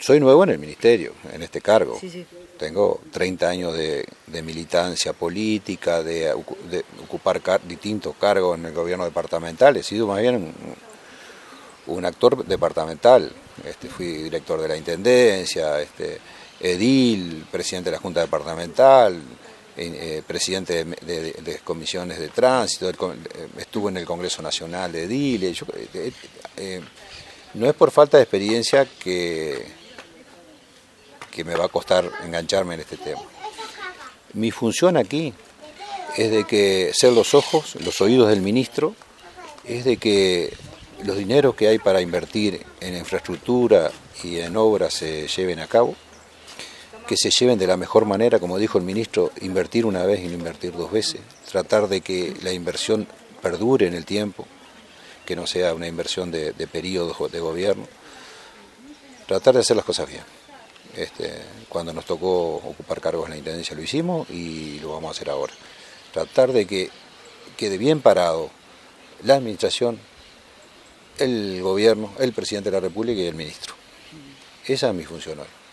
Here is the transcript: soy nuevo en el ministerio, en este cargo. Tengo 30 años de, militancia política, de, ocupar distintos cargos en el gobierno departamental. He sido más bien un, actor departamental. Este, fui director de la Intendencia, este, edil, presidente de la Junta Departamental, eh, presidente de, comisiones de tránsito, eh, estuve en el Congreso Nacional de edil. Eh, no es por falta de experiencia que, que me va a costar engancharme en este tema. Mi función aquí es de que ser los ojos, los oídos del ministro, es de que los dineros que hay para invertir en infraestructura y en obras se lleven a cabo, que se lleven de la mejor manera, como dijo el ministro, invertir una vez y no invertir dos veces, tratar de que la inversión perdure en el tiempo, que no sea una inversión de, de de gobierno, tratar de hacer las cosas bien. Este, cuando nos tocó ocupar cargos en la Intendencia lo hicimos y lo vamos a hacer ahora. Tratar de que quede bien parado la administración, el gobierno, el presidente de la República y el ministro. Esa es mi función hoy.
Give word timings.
soy 0.00 0.20
nuevo 0.20 0.44
en 0.44 0.50
el 0.50 0.58
ministerio, 0.58 1.12
en 1.32 1.42
este 1.42 1.60
cargo. 1.60 1.98
Tengo 2.58 3.00
30 3.12 3.48
años 3.48 3.74
de, 3.74 4.06
militancia 4.42 5.12
política, 5.12 6.02
de, 6.02 6.32
ocupar 7.02 7.40
distintos 7.66 8.14
cargos 8.18 8.58
en 8.58 8.66
el 8.66 8.72
gobierno 8.72 9.04
departamental. 9.04 9.76
He 9.76 9.82
sido 9.82 10.06
más 10.06 10.20
bien 10.20 10.54
un, 11.86 12.04
actor 12.04 12.44
departamental. 12.44 13.32
Este, 13.64 13.88
fui 13.88 14.06
director 14.06 14.60
de 14.60 14.68
la 14.68 14.76
Intendencia, 14.76 15.80
este, 15.80 16.18
edil, 16.60 17.46
presidente 17.50 17.90
de 17.90 17.96
la 17.96 18.02
Junta 18.02 18.20
Departamental, 18.20 19.22
eh, 19.78 20.22
presidente 20.26 20.84
de, 20.84 21.60
comisiones 21.62 22.18
de 22.18 22.28
tránsito, 22.28 22.88
eh, 22.88 22.94
estuve 23.58 23.90
en 23.90 23.98
el 23.98 24.06
Congreso 24.06 24.40
Nacional 24.40 24.90
de 24.90 25.02
edil. 25.02 25.54
Eh, 26.56 26.80
no 27.52 27.68
es 27.68 27.74
por 27.74 27.90
falta 27.90 28.16
de 28.16 28.22
experiencia 28.22 28.86
que, 28.86 29.66
que 31.36 31.44
me 31.44 31.54
va 31.54 31.66
a 31.66 31.68
costar 31.68 32.10
engancharme 32.24 32.74
en 32.74 32.80
este 32.80 32.96
tema. 32.96 33.20
Mi 34.32 34.50
función 34.50 34.96
aquí 34.96 35.34
es 36.16 36.30
de 36.30 36.44
que 36.44 36.92
ser 36.94 37.12
los 37.12 37.34
ojos, 37.34 37.74
los 37.84 38.00
oídos 38.00 38.30
del 38.30 38.40
ministro, 38.40 38.94
es 39.64 39.84
de 39.84 39.98
que 39.98 40.54
los 41.04 41.18
dineros 41.18 41.54
que 41.54 41.68
hay 41.68 41.78
para 41.78 42.00
invertir 42.00 42.64
en 42.80 42.96
infraestructura 42.96 43.92
y 44.24 44.38
en 44.38 44.56
obras 44.56 44.94
se 44.94 45.28
lleven 45.28 45.60
a 45.60 45.66
cabo, 45.66 45.94
que 47.06 47.18
se 47.18 47.30
lleven 47.30 47.58
de 47.58 47.66
la 47.66 47.76
mejor 47.76 48.06
manera, 48.06 48.38
como 48.38 48.56
dijo 48.56 48.78
el 48.78 48.84
ministro, 48.84 49.30
invertir 49.42 49.84
una 49.84 50.06
vez 50.06 50.20
y 50.20 50.28
no 50.28 50.34
invertir 50.34 50.72
dos 50.72 50.90
veces, 50.90 51.20
tratar 51.50 51.86
de 51.86 52.00
que 52.00 52.34
la 52.42 52.52
inversión 52.52 53.06
perdure 53.42 53.86
en 53.86 53.94
el 53.94 54.06
tiempo, 54.06 54.46
que 55.26 55.36
no 55.36 55.46
sea 55.46 55.74
una 55.74 55.86
inversión 55.86 56.30
de, 56.30 56.52
de 56.52 56.66
de 56.66 57.40
gobierno, 57.40 57.86
tratar 59.26 59.52
de 59.52 59.60
hacer 59.60 59.76
las 59.76 59.84
cosas 59.84 60.08
bien. 60.08 60.22
Este, 60.96 61.30
cuando 61.68 61.92
nos 61.92 62.06
tocó 62.06 62.56
ocupar 62.56 63.00
cargos 63.02 63.26
en 63.26 63.32
la 63.32 63.36
Intendencia 63.36 63.76
lo 63.76 63.82
hicimos 63.82 64.28
y 64.30 64.78
lo 64.80 64.92
vamos 64.92 65.08
a 65.08 65.10
hacer 65.10 65.28
ahora. 65.28 65.52
Tratar 66.12 66.52
de 66.52 66.66
que 66.66 66.90
quede 67.56 67.76
bien 67.76 68.00
parado 68.00 68.50
la 69.22 69.34
administración, 69.34 69.98
el 71.18 71.60
gobierno, 71.62 72.12
el 72.18 72.32
presidente 72.32 72.70
de 72.70 72.76
la 72.76 72.80
República 72.80 73.20
y 73.20 73.26
el 73.26 73.34
ministro. 73.34 73.74
Esa 74.66 74.88
es 74.88 74.94
mi 74.94 75.04
función 75.04 75.38
hoy. 75.38 75.65